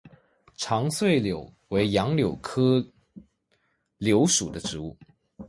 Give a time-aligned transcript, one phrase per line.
[0.57, 2.83] 长穗柳为杨柳科
[3.99, 4.97] 柳属的植物。